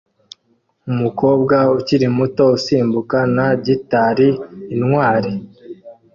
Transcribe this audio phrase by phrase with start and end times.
[0.91, 4.27] Umukobwa ukiri muto usimbuka na gitari
[4.75, 5.31] Intwari